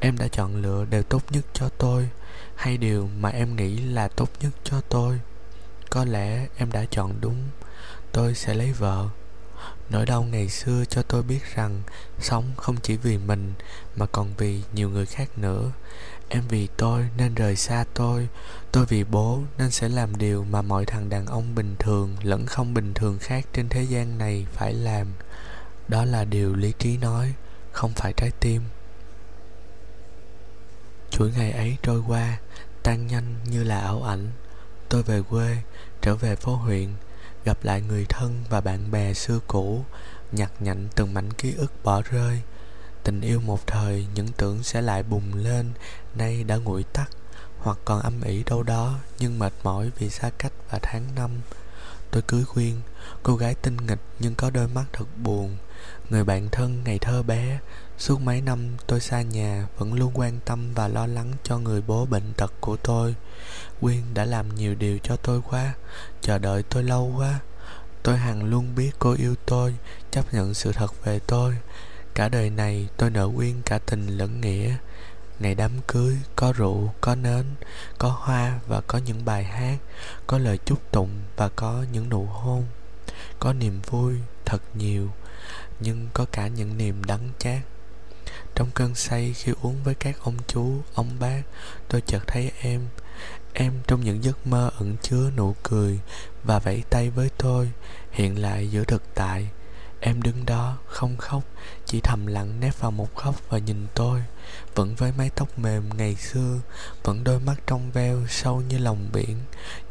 Em 0.00 0.18
đã 0.18 0.28
chọn 0.28 0.56
lựa 0.62 0.84
điều 0.90 1.02
tốt 1.02 1.22
nhất 1.30 1.44
cho 1.52 1.68
tôi, 1.68 2.08
hay 2.54 2.76
điều 2.76 3.08
mà 3.18 3.28
em 3.28 3.56
nghĩ 3.56 3.76
là 3.78 4.08
tốt 4.08 4.30
nhất 4.40 4.52
cho 4.64 4.80
tôi? 4.80 5.20
Có 5.90 6.04
lẽ 6.04 6.46
em 6.56 6.72
đã 6.72 6.84
chọn 6.90 7.14
đúng. 7.20 7.48
Tôi 8.12 8.34
sẽ 8.34 8.54
lấy 8.54 8.72
vợ. 8.72 9.08
Nỗi 9.90 10.06
đau 10.06 10.22
ngày 10.22 10.48
xưa 10.48 10.84
cho 10.84 11.02
tôi 11.02 11.22
biết 11.22 11.54
rằng 11.54 11.82
sống 12.18 12.44
không 12.56 12.76
chỉ 12.82 12.96
vì 12.96 13.18
mình 13.18 13.52
mà 13.96 14.06
còn 14.06 14.34
vì 14.38 14.62
nhiều 14.74 14.88
người 14.88 15.06
khác 15.06 15.38
nữa 15.38 15.70
em 16.32 16.42
vì 16.48 16.68
tôi 16.76 17.08
nên 17.16 17.34
rời 17.34 17.56
xa 17.56 17.84
tôi. 17.94 18.28
Tôi 18.72 18.86
vì 18.86 19.04
bố 19.04 19.42
nên 19.58 19.70
sẽ 19.70 19.88
làm 19.88 20.16
điều 20.16 20.44
mà 20.44 20.62
mọi 20.62 20.86
thằng 20.86 21.08
đàn 21.08 21.26
ông 21.26 21.54
bình 21.54 21.76
thường 21.78 22.16
lẫn 22.22 22.46
không 22.46 22.74
bình 22.74 22.94
thường 22.94 23.18
khác 23.18 23.46
trên 23.52 23.68
thế 23.68 23.82
gian 23.82 24.18
này 24.18 24.46
phải 24.52 24.74
làm. 24.74 25.06
Đó 25.88 26.04
là 26.04 26.24
điều 26.24 26.54
lý 26.54 26.72
trí 26.78 26.96
nói, 26.96 27.34
không 27.72 27.92
phải 27.96 28.12
trái 28.16 28.30
tim. 28.40 28.62
Chuỗi 31.10 31.32
ngày 31.36 31.52
ấy 31.52 31.76
trôi 31.82 32.02
qua, 32.08 32.38
tan 32.82 33.06
nhanh 33.06 33.34
như 33.44 33.64
là 33.64 33.80
ảo 33.80 34.02
ảnh. 34.02 34.28
Tôi 34.88 35.02
về 35.02 35.22
quê, 35.22 35.56
trở 36.02 36.16
về 36.16 36.36
phố 36.36 36.56
huyện, 36.56 36.88
gặp 37.44 37.58
lại 37.62 37.80
người 37.80 38.04
thân 38.08 38.44
và 38.48 38.60
bạn 38.60 38.90
bè 38.90 39.14
xưa 39.14 39.38
cũ, 39.46 39.84
nhặt 40.32 40.52
nhạnh 40.60 40.88
từng 40.94 41.14
mảnh 41.14 41.32
ký 41.32 41.54
ức 41.54 41.72
bỏ 41.84 42.02
rơi 42.10 42.42
tình 43.04 43.20
yêu 43.20 43.40
một 43.40 43.66
thời, 43.66 44.06
những 44.14 44.28
tưởng 44.36 44.62
sẽ 44.62 44.80
lại 44.80 45.02
bùng 45.02 45.34
lên, 45.34 45.70
nay 46.14 46.44
đã 46.44 46.56
nguội 46.56 46.84
tắt, 46.92 47.10
hoặc 47.58 47.78
còn 47.84 48.00
âm 48.00 48.20
ỉ 48.22 48.42
đâu 48.44 48.62
đó, 48.62 48.98
nhưng 49.18 49.38
mệt 49.38 49.52
mỏi 49.62 49.90
vì 49.98 50.10
xa 50.10 50.30
cách 50.38 50.52
và 50.70 50.78
tháng 50.82 51.04
năm. 51.14 51.30
Tôi 52.10 52.22
cưới 52.22 52.44
khuyên, 52.44 52.80
cô 53.22 53.36
gái 53.36 53.54
tinh 53.54 53.76
nghịch 53.76 54.00
nhưng 54.18 54.34
có 54.34 54.50
đôi 54.50 54.68
mắt 54.68 54.84
thật 54.92 55.04
buồn. 55.16 55.56
Người 56.10 56.24
bạn 56.24 56.48
thân 56.52 56.84
ngày 56.84 56.98
thơ 56.98 57.22
bé, 57.22 57.58
suốt 57.98 58.20
mấy 58.20 58.40
năm 58.40 58.76
tôi 58.86 59.00
xa 59.00 59.22
nhà 59.22 59.66
vẫn 59.78 59.94
luôn 59.94 60.12
quan 60.14 60.38
tâm 60.44 60.74
và 60.74 60.88
lo 60.88 61.06
lắng 61.06 61.32
cho 61.42 61.58
người 61.58 61.82
bố 61.86 62.06
bệnh 62.06 62.32
tật 62.36 62.52
của 62.60 62.76
tôi. 62.76 63.14
Quyên 63.80 64.14
đã 64.14 64.24
làm 64.24 64.54
nhiều 64.54 64.74
điều 64.74 64.98
cho 65.02 65.16
tôi 65.16 65.40
quá, 65.50 65.74
chờ 66.20 66.38
đợi 66.38 66.62
tôi 66.62 66.82
lâu 66.82 67.14
quá. 67.16 67.40
Tôi 68.02 68.16
hằng 68.16 68.44
luôn 68.44 68.74
biết 68.76 68.90
cô 68.98 69.12
yêu 69.12 69.34
tôi, 69.46 69.74
chấp 70.10 70.34
nhận 70.34 70.54
sự 70.54 70.72
thật 70.72 71.04
về 71.04 71.18
tôi. 71.26 71.56
Cả 72.14 72.28
đời 72.28 72.50
này 72.50 72.88
tôi 72.96 73.10
nợ 73.10 73.30
quyên 73.36 73.62
cả 73.62 73.78
tình 73.78 74.06
lẫn 74.06 74.40
nghĩa. 74.40 74.76
Ngày 75.38 75.54
đám 75.54 75.70
cưới 75.86 76.16
có 76.36 76.52
rượu, 76.52 76.94
có 77.00 77.14
nến, 77.14 77.44
có 77.98 78.08
hoa 78.08 78.60
và 78.66 78.80
có 78.80 78.98
những 78.98 79.24
bài 79.24 79.44
hát 79.44 79.78
Có 80.26 80.38
lời 80.38 80.58
chúc 80.64 80.92
tụng 80.92 81.10
và 81.36 81.48
có 81.48 81.84
những 81.92 82.08
nụ 82.08 82.24
hôn. 82.24 82.64
Có 83.38 83.52
niềm 83.52 83.80
vui 83.86 84.14
thật 84.44 84.62
nhiều 84.74 85.08
Nhưng 85.80 86.08
có 86.14 86.26
cả 86.32 86.46
những 86.46 86.78
niềm 86.78 87.04
đắng 87.04 87.28
chát. 87.38 87.60
Trong 88.54 88.70
cơn 88.74 88.94
say 88.94 89.34
khi 89.36 89.52
uống 89.62 89.82
với 89.84 89.94
các 89.94 90.16
ông 90.22 90.36
chú, 90.46 90.82
ông 90.94 91.16
bác 91.20 91.42
Tôi 91.88 92.00
chợt 92.06 92.20
thấy 92.26 92.52
em. 92.60 92.80
Em 93.52 93.72
trong 93.86 94.00
những 94.00 94.24
giấc 94.24 94.46
mơ 94.46 94.70
ẩn 94.78 94.96
chứa 95.02 95.30
nụ 95.36 95.54
cười 95.62 96.00
Và 96.44 96.58
vẫy 96.58 96.82
tay 96.90 97.10
với 97.10 97.30
tôi 97.38 97.70
Hiện 98.10 98.38
lại 98.38 98.70
giữa 98.70 98.84
thực 98.84 99.02
tại. 99.14 99.48
Em 100.02 100.22
đứng 100.22 100.46
đó, 100.46 100.78
không 100.86 101.16
khóc, 101.16 101.42
Chỉ 101.86 102.00
thầm 102.00 102.26
lặng 102.26 102.60
nép 102.60 102.80
vào 102.80 102.90
một 102.90 103.16
góc 103.16 103.34
và 103.48 103.58
nhìn 103.58 103.86
tôi. 103.94 104.20
Vẫn 104.74 104.94
với 104.94 105.12
mái 105.18 105.30
tóc 105.30 105.58
mềm 105.58 105.82
ngày 105.96 106.14
xưa, 106.14 106.58
Vẫn 107.04 107.24
đôi 107.24 107.40
mắt 107.40 107.54
trong 107.66 107.90
veo 107.90 108.26
sâu 108.28 108.62
như 108.68 108.78
lòng 108.78 109.08
biển. 109.12 109.36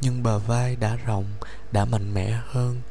Nhưng 0.01 0.23
bờ 0.23 0.39
vai 0.39 0.75
đã 0.75 0.95
rộng, 0.95 1.25
Đã 1.71 1.85
mạnh 1.85 2.13
mẽ 2.13 2.39
hơn. 2.45 2.81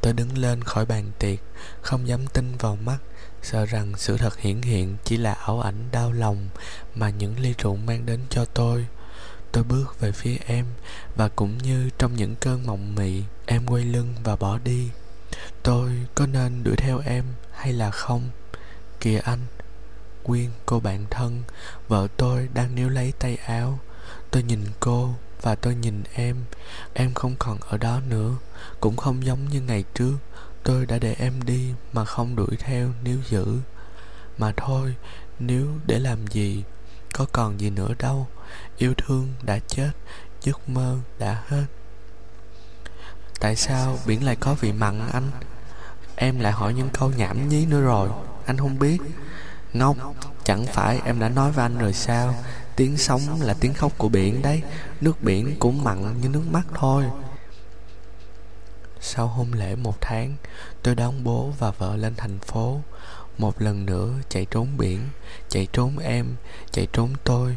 Tôi 0.00 0.12
đứng 0.12 0.38
lên 0.38 0.64
khỏi 0.64 0.86
bàn 0.86 1.10
tiệc, 1.18 1.38
Không 1.80 2.08
dám 2.08 2.26
tin 2.26 2.56
vào 2.56 2.76
mắt. 2.76 2.98
Sợ 3.42 3.66
rằng 3.66 3.92
sự 3.96 4.16
thật 4.16 4.38
hiển 4.38 4.62
hiện 4.62 4.96
Chỉ 5.04 5.16
là 5.16 5.32
ảo 5.32 5.60
ảnh 5.60 5.88
đau 5.92 6.12
lòng 6.12 6.48
Mà 6.94 7.10
những 7.10 7.40
ly 7.40 7.54
rượu 7.58 7.76
mang 7.76 8.06
đến 8.06 8.20
cho 8.30 8.44
tôi. 8.44 8.86
Tôi 9.52 9.64
bước 9.64 10.00
về 10.00 10.12
phía 10.12 10.36
em, 10.46 10.66
Và 11.16 11.28
cũng 11.28 11.58
như 11.58 11.90
trong 11.98 12.16
những 12.16 12.34
cơn 12.36 12.66
mộng 12.66 12.94
mị, 12.94 13.22
Em 13.46 13.66
quay 13.66 13.84
lưng 13.84 14.14
và 14.24 14.36
bỏ 14.36 14.58
đi. 14.64 14.90
Tôi 15.62 15.90
có 16.14 16.26
nên 16.26 16.64
đuổi 16.64 16.76
theo 16.76 16.98
em 17.04 17.24
hay 17.52 17.72
là 17.72 17.90
không? 17.90 18.30
Kìa 19.00 19.18
anh 19.18 19.40
Quyên, 20.22 20.50
cô 20.66 20.80
bạn 20.80 21.06
thân 21.10 21.42
Vợ 21.88 22.08
tôi 22.16 22.48
đang 22.54 22.74
níu 22.74 22.88
lấy 22.88 23.12
tay 23.18 23.36
áo. 23.36 23.78
Tôi 24.30 24.42
nhìn 24.42 24.64
cô 24.80 25.14
và 25.42 25.54
tôi 25.54 25.74
nhìn 25.74 26.02
em. 26.14 26.36
Em 26.94 27.14
không 27.14 27.36
còn 27.38 27.58
ở 27.60 27.78
đó 27.78 28.00
nữa. 28.08 28.34
Cũng 28.80 28.96
không 28.96 29.24
giống 29.24 29.48
như 29.48 29.60
ngày 29.60 29.84
trước. 29.94 30.16
Tôi 30.62 30.86
đã 30.86 30.98
để 30.98 31.14
em 31.18 31.42
đi 31.42 31.72
mà 31.92 32.04
không 32.04 32.36
đuổi 32.36 32.56
theo 32.58 32.92
níu 33.04 33.18
giữ. 33.30 33.58
Mà 34.38 34.52
thôi, 34.56 34.94
nếu 35.38 35.68
để 35.86 35.98
làm 35.98 36.26
gì 36.26 36.62
Có 37.12 37.26
còn 37.32 37.60
gì 37.60 37.70
nữa 37.70 37.94
đâu. 37.98 38.26
Yêu 38.78 38.94
thương 38.94 39.34
đã 39.42 39.58
chết 39.58 39.90
Giấc 40.42 40.68
mơ 40.68 40.98
đã 41.18 41.42
hết. 41.48 41.64
Tại 43.40 43.56
sao 43.56 43.98
biển 44.06 44.24
lại 44.24 44.36
có 44.40 44.54
vị 44.54 44.72
mặn, 44.72 45.08
anh? 45.12 45.30
Em 46.16 46.40
lại 46.40 46.52
hỏi 46.52 46.74
những 46.74 46.88
câu 46.92 47.12
nhảm 47.16 47.48
nhí 47.48 47.66
nữa 47.66 47.80
rồi. 47.80 48.08
Anh 48.46 48.58
không 48.58 48.78
biết. 48.78 48.98
Ngốc, 49.72 49.96
Chẳng 50.44 50.66
phải 50.66 51.00
em 51.04 51.20
đã 51.20 51.28
nói 51.28 51.52
với 51.52 51.64
anh 51.64 51.78
rồi 51.78 51.92
sao? 51.92 52.34
Tiếng 52.76 52.96
sóng 52.96 53.42
là 53.42 53.54
tiếng 53.60 53.74
khóc 53.74 53.92
của 53.98 54.08
biển 54.08 54.42
đấy. 54.42 54.62
Nước 55.00 55.22
biển 55.22 55.56
cũng 55.58 55.84
mặn 55.84 56.20
như 56.20 56.28
nước 56.28 56.42
mắt 56.50 56.66
thôi. 56.74 57.04
Sau 59.00 59.26
hôn 59.26 59.52
lễ 59.52 59.76
một 59.76 60.00
tháng, 60.00 60.36
Tôi 60.82 60.94
đón 60.94 61.24
bố 61.24 61.52
và 61.58 61.70
vợ 61.70 61.96
lên 61.96 62.14
thành 62.16 62.38
phố. 62.38 62.80
Một 63.38 63.62
lần 63.62 63.86
nữa 63.86 64.10
chạy 64.28 64.46
trốn 64.50 64.68
biển, 64.78 65.00
Chạy 65.48 65.68
trốn 65.72 65.98
em, 65.98 66.26
Chạy 66.72 66.88
trốn 66.92 67.12
tôi 67.24 67.56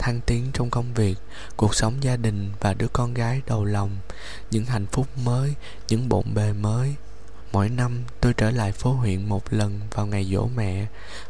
thăng 0.00 0.20
tiến 0.20 0.50
trong 0.52 0.70
công 0.70 0.94
việc, 0.94 1.18
cuộc 1.56 1.74
sống 1.74 1.94
gia 2.00 2.16
đình 2.16 2.50
và 2.60 2.74
đứa 2.74 2.88
con 2.92 3.14
gái 3.14 3.42
đầu 3.46 3.64
lòng, 3.64 3.96
những 4.50 4.64
hạnh 4.64 4.86
phúc 4.86 5.06
mới, 5.24 5.54
những 5.88 6.08
bộn 6.08 6.24
bề 6.34 6.52
mới. 6.52 6.94
Mỗi 7.52 7.68
năm, 7.68 8.04
tôi 8.20 8.34
trở 8.36 8.50
lại 8.50 8.72
phố 8.72 8.92
huyện 8.92 9.28
một 9.28 9.52
lần 9.52 9.80
vào 9.90 10.06
ngày 10.06 10.24
dỗ 10.24 10.48
mẹ 10.56 10.86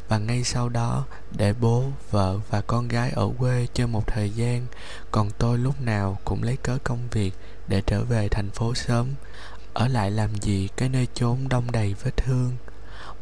và 0.09 0.19
ngay 0.19 0.45
sau 0.45 0.69
đó 0.69 1.07
để 1.37 1.53
bố, 1.53 1.85
vợ 2.11 2.39
và 2.51 2.61
con 2.61 2.89
gái 2.89 3.11
ở 3.11 3.29
quê 3.39 3.67
chơi 3.75 3.87
một 3.87 4.07
thời 4.07 4.31
gian. 4.31 4.67
Còn 5.11 5.31
tôi 5.39 5.59
lúc 5.59 5.81
nào 5.81 6.19
cũng 6.25 6.43
lấy 6.43 6.57
cớ 6.57 6.79
công 6.85 7.09
việc 7.11 7.35
để 7.69 7.83
trở 7.87 8.05
về 8.05 8.29
thành 8.29 8.51
phố 8.51 8.75
sớm, 8.75 9.09
ở 9.73 9.89
lại 9.89 10.11
làm 10.11 10.35
gì 10.35 10.69
cái 10.77 10.89
nơi 10.89 11.09
chốn 11.15 11.49
đông 11.49 11.73
đầy 11.73 11.95
vết 12.05 12.17
thương. 12.17 12.57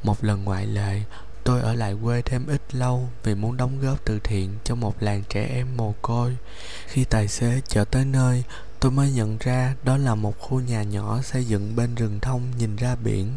Một 0.03 0.25
lần 0.25 0.45
ngoại 0.45 0.67
lệ 0.67 1.03
tôi 1.49 1.61
ở 1.61 1.75
lại 1.75 1.95
quê 2.03 2.23
thêm 2.23 2.47
ít 2.47 2.75
lâu 2.75 3.09
vì 3.23 3.35
muốn 3.35 3.57
đóng 3.57 3.81
góp 3.81 4.05
từ 4.05 4.19
thiện 4.25 4.51
cho 4.65 4.75
một 4.75 5.03
làng 5.03 5.23
trẻ 5.29 5.47
em 5.47 5.77
mồ 5.77 5.95
côi. 6.03 6.37
Khi 6.87 7.05
tài 7.05 7.29
xế 7.29 7.61
chở 7.69 7.85
tới 7.85 8.05
nơi, 8.05 8.45
tôi 8.81 8.93
mới 8.93 9.13
nhận 9.13 9.37
ra 9.41 9.75
đó 9.85 9.97
là 9.97 10.15
một 10.15 10.39
khu 10.39 10.61
nhà 10.61 10.83
nhỏ 10.83 11.21
xây 11.23 11.45
dựng 11.45 11.77
bên 11.77 11.95
rừng 11.95 12.21
thông 12.21 12.43
nhìn 12.59 12.77
ra 12.77 12.97
biển. 13.05 13.33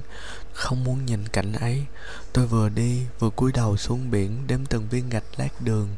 Không 0.53 0.83
muốn 0.83 1.05
nhìn 1.05 1.27
cảnh 1.27 1.53
ấy, 1.53 1.85
tôi 2.33 2.47
vừa 2.47 2.69
đi 2.69 3.01
vừa 3.19 3.29
cúi 3.29 3.51
đầu 3.51 3.77
xuống 3.77 4.11
biển 4.11 4.47
đếm 4.47 4.65
từng 4.65 4.87
viên 4.89 5.09
gạch 5.09 5.25
lát 5.37 5.61
đường, 5.61 5.89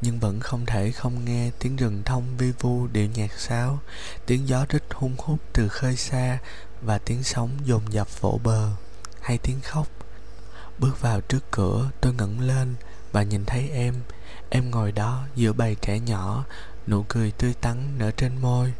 nhưng 0.00 0.18
vẫn 0.18 0.40
không 0.40 0.66
thể 0.66 0.90
không 0.90 1.24
nghe 1.24 1.50
tiếng 1.58 1.76
rừng 1.76 2.02
thông 2.04 2.36
vi 2.38 2.52
vu 2.60 2.86
điệu 2.86 3.08
nhạc 3.14 3.32
sáo, 3.38 3.78
tiếng 4.26 4.48
gió 4.48 4.66
rít 4.68 4.82
hung 4.90 5.14
hút 5.18 5.38
từ 5.52 5.68
khơi 5.68 5.96
xa 5.96 6.38
và 6.82 6.98
tiếng 6.98 7.22
sóng 7.22 7.50
dồn 7.64 7.82
dập 7.90 8.20
vỗ 8.20 8.40
bờ, 8.44 8.70
hay 9.20 9.38
tiếng 9.38 9.60
khóc 9.60 9.88
Bước 10.78 11.00
vào 11.00 11.20
trước 11.20 11.44
cửa 11.50 11.90
tôi 12.00 12.14
ngẩng 12.14 12.40
lên 12.40 12.74
và 13.12 13.22
nhìn 13.22 13.44
thấy 13.44 13.70
em. 13.70 13.94
Em 14.50 14.70
ngồi 14.70 14.92
đó 14.92 15.24
giữa 15.34 15.52
bầy 15.52 15.74
trẻ 15.74 15.98
nhỏ 16.00 16.44
Nụ 16.86 17.04
cười 17.08 17.30
tươi 17.30 17.54
tắn 17.60 17.98
nở 17.98 18.10
trên 18.10 18.32
môi. 18.42 18.72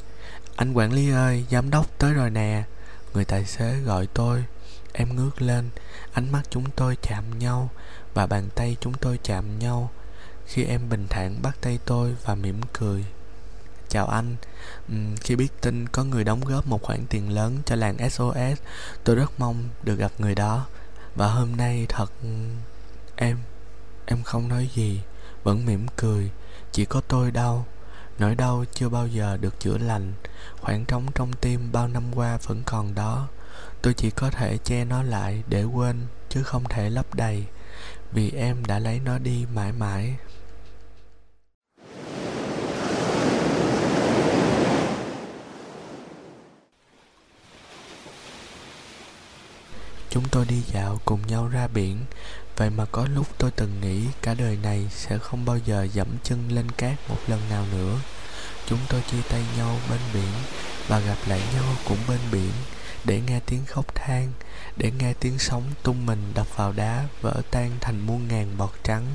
Anh 0.57 0.73
quản 0.73 0.93
lý 0.93 1.11
ơi, 1.11 1.45
giám 1.50 1.71
đốc 1.71 1.99
tới 1.99 2.12
rồi 2.14 2.31
nè. 2.31 2.64
Người 3.14 3.25
tài 3.25 3.45
xế 3.45 3.78
gọi 3.81 4.07
tôi. 4.07 4.45
Em 4.93 5.17
ngước 5.17 5.43
lên 5.43 5.71
Ánh 6.12 6.33
mắt 6.33 6.43
chúng 6.50 6.71
tôi 6.76 6.97
chạm 7.02 7.38
nhau 7.38 7.71
Và 8.14 8.26
bàn 8.26 8.49
tay 8.55 8.76
chúng 8.81 8.95
tôi 8.95 9.19
chạm 9.23 9.59
nhau. 9.59 9.90
Khi 10.47 10.64
em 10.64 10.88
bình 10.88 11.07
thản 11.11 11.43
bắt 11.43 11.57
tay 11.61 11.78
tôi 11.85 12.17
và 12.25 12.35
mỉm 12.35 12.61
cười. 12.73 13.05
Chào 13.88 14.07
anh. 14.07 14.37
Uhm, 14.93 15.17
Khi 15.17 15.37
biết 15.37 15.61
tin 15.61 15.88
có 15.88 16.05
người 16.05 16.25
đóng 16.25 16.40
góp 16.45 16.67
một 16.67 16.83
khoản 16.83 17.07
tiền 17.07 17.33
lớn 17.33 17.59
cho 17.67 17.76
làng 17.76 18.11
SOS 18.11 18.59
Tôi 19.05 19.17
rất 19.17 19.40
mong 19.40 19.69
được 19.83 19.99
gặp 19.99 20.12
người 20.19 20.35
đó 20.35 20.67
và 21.19 21.29
hôm 21.29 21.57
nay 21.57 21.87
thật, 21.89 22.13
em 23.17 23.39
em 24.07 24.23
không 24.23 24.49
nói 24.49 24.71
gì, 24.75 25.01
vẫn 25.43 25.67
mỉm 25.67 25.87
cười. 25.97 26.31
Chỉ 26.73 26.85
có 26.85 27.01
tôi 27.09 27.31
đau. 27.31 27.67
Nỗi 28.19 28.35
đau 28.35 28.65
chưa 28.75 28.89
bao 28.89 29.07
giờ 29.07 29.37
được 29.37 29.61
chữa 29.61 29.79
lành. 29.79 30.13
Khoảng 30.61 30.85
trống 30.85 31.07
trong 31.15 31.33
tim 31.33 31.73
bao 31.73 31.89
năm 31.89 32.03
qua 32.15 32.39
vẫn 32.47 32.63
còn 32.67 32.95
đó. 32.95 33.29
Tôi 33.83 33.95
chỉ 33.95 34.11
có 34.11 34.31
thể 34.31 34.59
che 34.65 34.85
nó 34.85 35.03
lại 35.03 35.43
để 35.49 35.65
quên, 35.65 36.07
chứ 36.29 36.43
không 36.43 36.65
thể 36.69 36.91
lấp 36.91 37.15
đầy. 37.15 37.45
Vì 38.13 38.31
em 38.31 38.65
đã 38.65 38.79
lấy 38.79 39.01
nó 39.05 39.19
đi 39.19 39.47
mãi 39.55 39.73
mãi 39.73 40.17
Chúng 50.11 50.25
tôi 50.31 50.38
đi 50.49 50.62
dạo 50.73 51.00
cùng 51.05 51.26
nhau 51.26 51.49
ra 51.49 51.69
biển. 51.69 51.99
Vậy 52.57 52.71
mà 52.71 52.85
có 52.85 53.07
lúc 53.14 53.26
tôi 53.38 53.50
từng 53.50 53.81
nghĩ 53.81 54.05
cả 54.23 54.35
đời 54.35 54.59
này 54.62 54.88
sẽ 54.90 55.19
không 55.19 55.45
bao 55.45 55.59
giờ 55.59 55.87
dẫm 55.93 56.09
chân 56.25 56.52
lên 56.52 56.71
cát 56.71 56.95
một 57.09 57.19
lần 57.26 57.40
nào 57.50 57.64
nữa. 57.73 57.99
Chúng 58.69 58.78
tôi 58.88 59.02
chia 59.11 59.23
tay 59.28 59.45
nhau 59.57 59.76
bên 59.90 60.00
biển 60.14 60.33
Và 60.88 60.99
gặp 60.99 61.17
lại 61.26 61.40
nhau 61.55 61.64
cũng 61.85 61.99
bên 62.09 62.21
biển, 62.33 62.52
Để 63.05 63.21
nghe 63.21 63.40
tiếng 63.47 63.67
khóc 63.67 63.95
than, 63.95 64.33
Để 64.76 64.93
nghe 64.99 65.14
tiếng 65.21 65.38
sóng 65.38 65.62
tung 65.83 66.07
mình 66.07 66.33
đập 66.35 66.57
vào 66.57 66.73
đá 66.73 67.07
Vỡ 67.21 67.43
tan 67.50 67.71
thành 67.81 68.07
muôn 68.07 68.28
ngàn 68.28 68.57
bọt 68.59 68.71
trắng, 68.85 69.07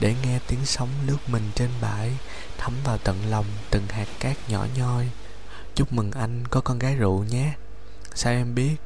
Để 0.00 0.14
nghe 0.22 0.38
tiếng 0.46 0.66
sóng 0.66 0.88
lướt 1.06 1.18
mình 1.26 1.50
trên 1.54 1.70
bãi, 1.80 2.12
Thấm 2.58 2.72
vào 2.84 2.98
tận 2.98 3.16
lòng 3.30 3.46
từng 3.70 3.86
hạt 3.86 4.08
cát 4.20 4.36
nhỏ 4.48 4.66
nhoi. 4.76 5.08
Chúc 5.74 5.92
mừng 5.92 6.12
anh 6.12 6.44
có 6.50 6.60
con 6.60 6.78
gái 6.78 6.94
rượu 6.94 7.24
nhé. 7.24 7.54
Sao 8.14 8.32
em 8.32 8.54
biết? 8.54 8.76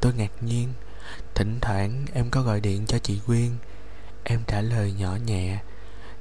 Tôi 0.00 0.14
ngạc 0.14 0.32
nhiên. 0.40 0.68
Thỉnh 1.34 1.58
thoảng 1.60 2.06
em 2.12 2.30
có 2.30 2.42
gọi 2.42 2.60
điện 2.60 2.86
cho 2.86 2.98
chị 2.98 3.20
Quyên. 3.26 3.50
Em 4.24 4.40
trả 4.46 4.60
lời 4.60 4.92
nhỏ 4.98 5.16
nhẹ, 5.26 5.58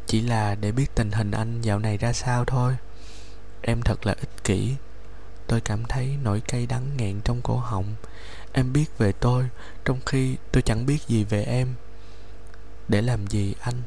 Chỉ 0.05 0.21
là 0.21 0.55
để 0.55 0.71
biết 0.71 0.95
tình 0.95 1.11
hình 1.11 1.31
anh 1.31 1.61
dạo 1.61 1.79
này 1.79 1.97
ra 1.97 2.13
sao 2.13 2.45
thôi. 2.45 2.77
Em 3.61 3.81
thật 3.81 4.05
là 4.05 4.15
ích 4.19 4.43
kỷ. 4.43 4.75
Tôi 5.47 5.61
cảm 5.61 5.83
thấy 5.85 6.17
nỗi 6.23 6.39
cay 6.39 6.65
đắng 6.65 6.97
nghẹn 6.97 7.21
trong 7.21 7.41
cổ 7.41 7.57
họng. 7.57 7.95
Em 8.53 8.73
biết 8.73 8.97
về 8.97 9.11
tôi, 9.11 9.49
Trong 9.85 9.99
khi 10.05 10.35
tôi 10.51 10.61
chẳng 10.61 10.85
biết 10.85 10.97
gì 11.07 11.23
về 11.23 11.43
em. 11.43 11.75
Để 12.87 13.01
làm 13.01 13.27
gì 13.27 13.55
anh? 13.59 13.81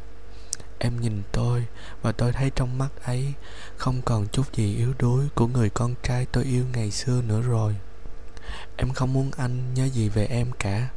Em 0.79 1.01
nhìn 1.01 1.23
tôi, 1.33 1.67
Và 2.03 2.13
tôi 2.13 2.33
thấy 2.33 2.51
trong 2.55 2.79
mắt 2.79 2.89
ấy 3.05 3.33
Không 3.77 4.03
còn 4.03 4.27
chút 4.33 4.55
gì 4.55 4.77
yếu 4.77 4.95
đuối 4.99 5.29
Của 5.35 5.47
người 5.47 5.71
con 5.71 5.95
trai 6.03 6.27
tôi 6.33 6.45
yêu 6.45 6.65
ngày 6.73 6.91
xưa 6.91 7.23
nữa 7.23 7.41
rồi. 7.41 7.77
Em 8.81 8.93
không 8.93 9.13
muốn 9.13 9.31
anh 9.37 9.75
nhớ 9.75 9.85
gì 9.85 10.09
về 10.09 10.27
em 10.27 10.51
cả. 10.59 10.89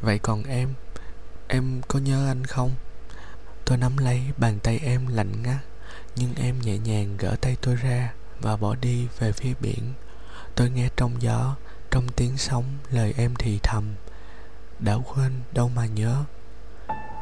Vậy 0.00 0.18
còn 0.18 0.44
em? 0.44 0.74
Em 1.48 1.80
có 1.88 1.98
nhớ 1.98 2.26
anh 2.30 2.44
không? 2.44 2.70
Tôi 3.64 3.78
nắm 3.78 3.96
lấy 3.96 4.22
bàn 4.36 4.58
tay 4.62 4.80
em 4.84 5.06
lạnh 5.06 5.42
ngắt, 5.42 5.58
Nhưng 6.16 6.34
em 6.34 6.60
nhẹ 6.60 6.78
nhàng 6.78 7.16
gỡ 7.18 7.36
tay 7.40 7.56
tôi 7.62 7.76
ra 7.76 8.12
Và 8.40 8.56
bỏ 8.56 8.74
đi 8.74 9.06
về 9.18 9.32
phía 9.32 9.52
biển. 9.60 9.92
Tôi 10.54 10.70
nghe 10.70 10.88
trong 10.96 11.22
gió, 11.22 11.56
Trong 11.90 12.08
tiếng 12.08 12.36
sóng 12.36 12.64
lời 12.90 13.14
em 13.16 13.34
thì 13.38 13.58
thầm, 13.62 13.94
Đã 14.78 14.94
quên 14.94 15.32
đâu 15.52 15.68
mà 15.68 15.86
nhớ. 15.86 16.24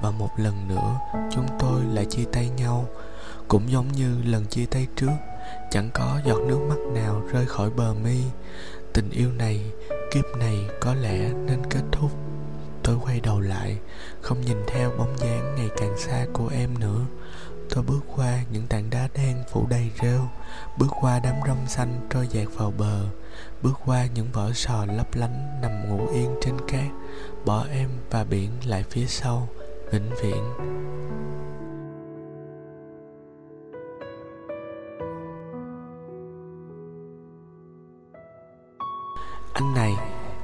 Và 0.03 0.11
một 0.11 0.31
lần 0.37 0.69
nữa, 0.69 0.99
chúng 1.33 1.47
tôi 1.59 1.85
lại 1.85 2.05
chia 2.05 2.25
tay 2.33 2.49
nhau, 2.49 2.89
cũng 3.49 3.71
giống 3.71 3.93
như 3.93 4.23
lần 4.23 4.47
chia 4.47 4.67
tay 4.67 4.87
trước, 4.97 5.13
chẳng 5.71 5.91
có 5.95 6.21
giọt 6.25 6.39
nước 6.39 6.59
mắt 6.69 6.79
nào 6.95 7.23
rơi 7.33 7.47
khỏi 7.47 7.71
bờ 7.71 7.95
mi 7.95 8.23
tình 8.95 9.11
yêu 9.11 9.33
này, 9.33 9.61
kiếp 10.11 10.25
này 10.39 10.69
có 10.81 10.95
lẽ 10.95 11.33
nên 11.33 11.67
kết 11.71 11.83
thúc. 11.93 12.11
Tôi 12.83 12.97
quay 13.05 13.21
đầu 13.21 13.41
lại, 13.41 13.79
không 14.21 14.41
nhìn 14.41 14.57
theo 14.67 14.91
bóng 14.99 15.19
dáng 15.19 15.55
ngày 15.57 15.69
càng 15.77 15.99
xa 15.99 16.27
của 16.33 16.49
em 16.49 16.79
nữa. 16.79 17.01
Tôi 17.71 17.85
bước 17.85 18.01
qua 18.17 18.39
những 18.51 18.67
tảng 18.67 18.91
đá 18.91 19.09
đen 19.15 19.43
phủ 19.53 19.67
đầy 19.71 19.91
rêu, 20.03 20.21
bước 20.79 20.89
qua 21.01 21.21
đám 21.25 21.35
rong 21.47 21.67
xanh 21.69 22.07
trôi 22.11 22.29
dạt 22.29 22.47
vào 22.57 22.73
bờ, 22.79 23.07
bước 23.63 23.75
qua 23.85 24.07
những 24.15 24.33
vỏ 24.33 24.53
sò 24.53 24.87
lấp 24.87 25.07
lánh 25.15 25.61
nằm 25.63 25.89
ngủ 25.89 26.09
yên 26.13 26.35
trên 26.43 26.55
cát, 26.69 26.91
bỏ 27.45 27.67
em 27.73 27.89
và 28.11 28.25
biển 28.25 28.51
lại 28.67 28.85
phía 28.91 29.07
sau, 29.07 29.49
vĩnh 29.91 30.11
viễn. 30.23 30.45
Anh 39.63 39.75
này, 39.75 39.95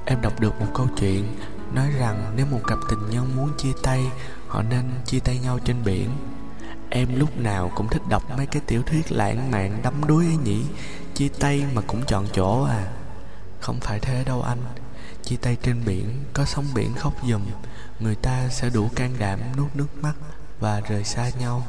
em 0.05 0.21
đọc 0.21 0.39
được 0.39 0.61
một 0.61 0.67
câu 0.73 0.87
chuyện 0.99 1.35
nói 1.73 1.91
rằng 1.99 2.33
nếu 2.35 2.45
một 2.45 2.59
cặp 2.67 2.77
tình 2.89 3.09
nhân 3.09 3.35
muốn 3.35 3.49
chia 3.57 3.73
tay, 3.83 4.11
họ 4.47 4.61
nên 4.61 4.83
chia 5.05 5.19
tay 5.19 5.39
nhau 5.39 5.59
trên 5.65 5.75
biển. 5.85 6.09
Em 6.89 7.19
lúc 7.19 7.37
nào 7.37 7.71
cũng 7.75 7.87
thích 7.87 8.01
đọc 8.09 8.23
mấy 8.37 8.45
cái 8.45 8.61
tiểu 8.67 8.81
thuyết 8.83 9.11
lãng 9.11 9.51
mạn 9.51 9.79
đắm 9.83 9.93
đuối 10.07 10.25
ấy 10.25 10.37
nhỉ? 10.43 10.65
Chia 11.15 11.27
tay 11.39 11.65
mà 11.73 11.81
cũng 11.87 12.03
chọn 12.07 12.27
chỗ 12.33 12.63
à? 12.63 12.87
Không 13.59 13.79
phải 13.79 13.99
thế 13.99 14.23
đâu 14.23 14.41
anh. 14.41 14.61
Chia 15.23 15.35
tay 15.35 15.57
trên 15.63 15.81
biển, 15.85 16.23
có 16.33 16.45
sóng 16.45 16.65
biển 16.75 16.93
khóc 16.93 17.13
giùm 17.29 17.41
người 17.99 18.15
ta 18.15 18.47
sẽ 18.49 18.69
đủ 18.69 18.89
can 18.95 19.13
đảm 19.19 19.39
nuốt 19.57 19.75
nước 19.75 19.87
mắt 20.01 20.13
và 20.59 20.79
rời 20.79 21.03
xa 21.03 21.29
nhau. 21.39 21.65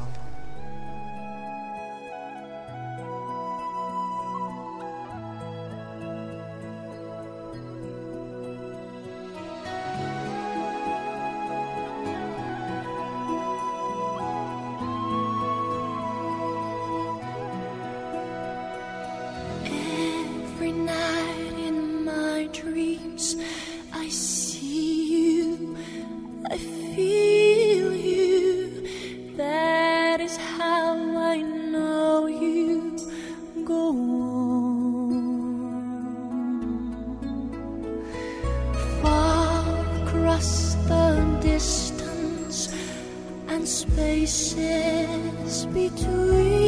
Between 45.73 46.60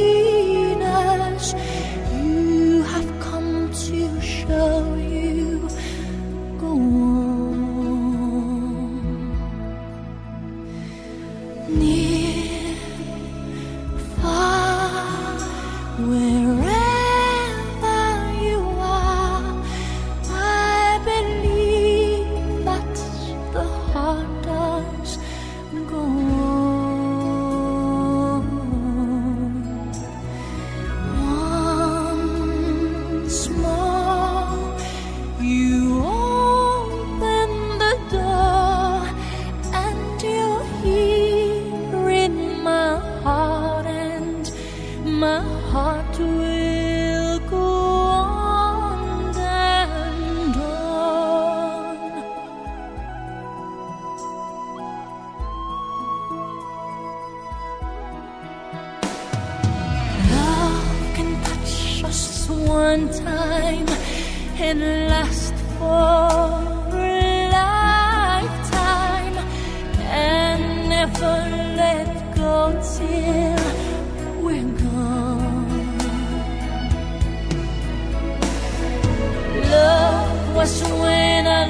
was 80.63 80.81
when 80.83 81.45
I 81.45 81.65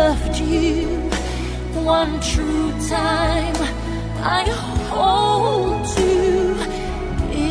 loved 0.00 0.38
you 0.38 0.86
one 1.84 2.18
true 2.20 2.70
time. 2.88 3.58
I 4.38 4.42
hold 4.92 5.86
you 5.98 6.56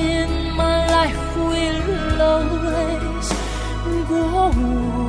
in 0.02 0.30
my 0.62 0.80
life 0.98 1.24
will 1.38 2.22
always 2.34 3.28
go 4.10 5.07